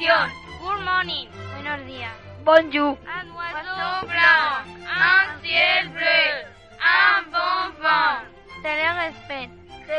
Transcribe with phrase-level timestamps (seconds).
[0.00, 0.30] Atención.
[0.60, 1.28] Good morning.
[1.54, 2.12] Buenos días.
[2.44, 2.98] Bonjour.
[3.04, 6.46] Un oiseau blanc, un ciel bleu,
[6.80, 8.22] un bon vent.
[8.62, 9.50] C'est le respect.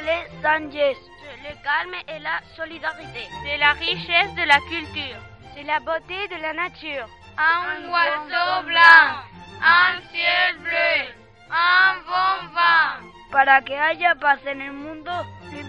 [0.03, 0.97] Les Sanchez.
[1.43, 3.27] Le calme et la solidarité.
[3.43, 5.17] C'est la richesse de la culture.
[5.53, 7.07] C'est la beauté de la nature.
[7.37, 9.23] Un oiseau blanc,
[9.61, 11.13] un ciel bleu,
[11.49, 13.11] un bon vent.
[13.31, 15.11] Para que haya paz en el mundo,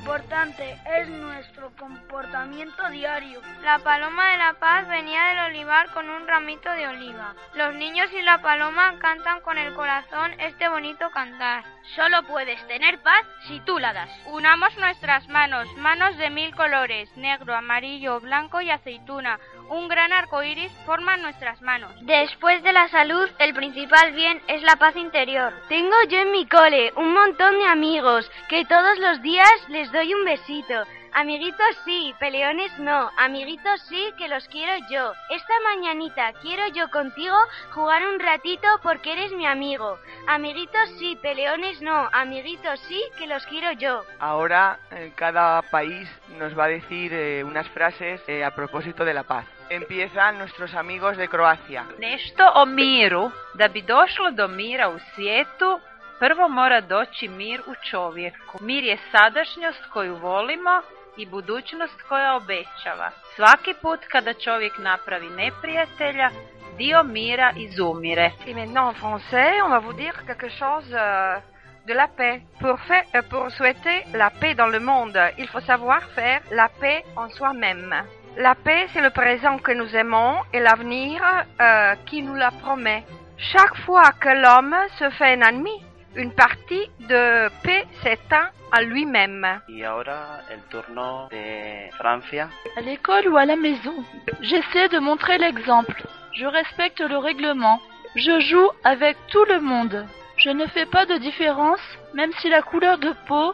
[0.02, 3.40] importante es nuestro comportamiento diario.
[3.62, 7.36] La paloma de la paz venía del olivar con un ramito de oliva.
[7.54, 11.62] Los niños y la paloma cantan con el corazón este bonito cantar.
[11.94, 14.10] Solo puedes tener paz si tú la das.
[14.26, 19.38] Unamos nuestras manos, manos de mil colores, negro, amarillo, blanco y aceituna.
[19.72, 21.90] Un gran arco iris forma nuestras manos.
[22.02, 25.50] Después de la salud, el principal bien es la paz interior.
[25.70, 30.12] Tengo yo en mi cole un montón de amigos que todos los días les doy
[30.12, 30.84] un besito.
[31.14, 33.10] Amiguitos sí, peleones no.
[33.18, 35.12] Amiguitos sí, que los quiero yo.
[35.30, 37.36] Esta mañanita quiero yo contigo
[37.70, 39.98] jugar un ratito porque eres mi amigo.
[40.26, 42.08] Amiguitos sí, peleones no.
[42.12, 44.04] Amiguitos sí, que los quiero yo.
[44.20, 49.14] Ahora eh, cada país nos va a decir eh, unas frases eh, a propósito de
[49.14, 49.46] la paz.
[49.70, 51.84] Empiezan nuestros amigos de Croacia.
[51.98, 53.30] Nešto o miru.
[53.54, 55.80] Da bi došlo do mira u svijetu,
[56.18, 58.58] prvo mora doći mir u čovjeku.
[58.60, 60.82] Mir je sadašnjost koju volimo
[61.16, 63.10] i budućnost koja obećava.
[63.36, 66.30] Svaki put kada čovjek napravi neprijatelja,
[66.78, 68.30] dio mira izumire.
[68.46, 71.40] Et maintenant en français, on va vous dire quelque chose euh,
[71.86, 72.40] de la paix.
[72.60, 76.68] Pour, faire, euh, pour souhaiter la paix dans le monde, il faut savoir faire la
[76.80, 77.94] paix en soi-même.
[78.38, 81.22] La paix, c'est le présent que nous aimons et l'avenir
[81.60, 83.04] euh, qui nous la promet.
[83.36, 85.82] Chaque fois que l'homme se fait un ennemi,
[86.16, 89.60] une partie de paix s'éteint à lui-même.
[89.68, 92.48] Y ahora el turno de Francia.
[92.76, 93.94] À l'école ou à la maison,
[94.40, 96.02] j'essaie de montrer l'exemple.
[96.32, 97.80] Je respecte le règlement.
[98.16, 100.06] Je joue avec tout le monde.
[100.38, 101.80] Je ne fais pas de différence,
[102.14, 103.52] même si la couleur de peau,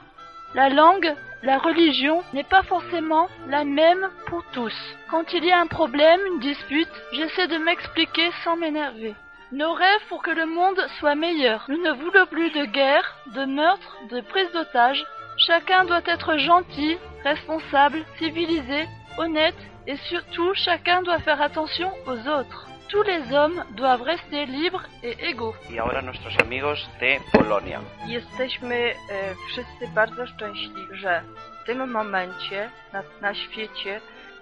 [0.55, 1.13] la langue,
[1.43, 4.75] la religion n'est pas forcément la même pour tous.
[5.11, 9.15] Quand il y a un problème, une dispute, j'essaie de m'expliquer sans m'énerver.
[9.53, 11.65] Nos rêves pour que le monde soit meilleur.
[11.69, 15.05] Nous ne voulons plus de guerre, de meurtre, de prise d'otages.
[15.47, 19.57] Chacun doit être gentil, responsable, civilisé, honnête
[19.87, 22.68] et surtout chacun doit faire attention aux autres.
[22.89, 25.55] Tous les hommes doivent rester libres et égaux.
[25.71, 27.81] Y ahora nuestros amigos de Polonia.
[28.07, 31.23] Jesteśmy e, wszyscy bardzo szczęśliwi, że
[31.63, 34.01] w tym momencie na, na świecie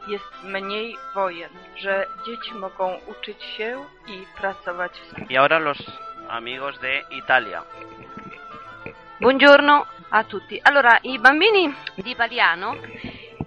[0.08, 5.36] jest mniej wojen, że dzieci mogą uczyć się i pracować wspólnie.
[5.36, 5.78] Y ahora los
[6.28, 7.62] amigos de Italia.
[9.20, 10.60] Buongiorno a tutti.
[10.64, 12.76] Allora, i bambini di Paliano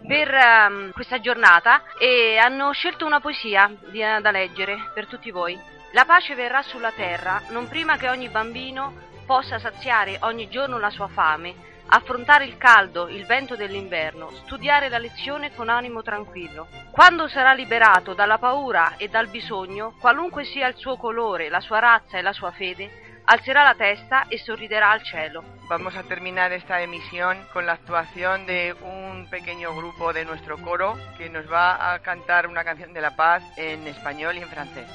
[0.10, 5.56] per ehm, questa giornata eh, hanno scelto una poesia di- da leggere per tutti voi.
[5.92, 8.92] La pace verrà sulla terra non prima che ogni bambino
[9.28, 11.54] possa saziare ogni giorno la sua fame,
[11.90, 16.68] affrontare il caldo, il vento dell'inverno, studiare la lezione con animo tranquillo.
[16.90, 21.78] Quando sarà liberato dalla paura e dal bisogno, qualunque sia il suo colore, la sua
[21.78, 25.44] razza e la sua fede, alzerà la testa e sorriderà al cielo.
[25.68, 30.98] Vamos a terminar esta emisión con la actuación de un pequeño grupo de nuestro coro
[31.16, 34.88] que nos va a cantar una canción de la paz en español y en francés.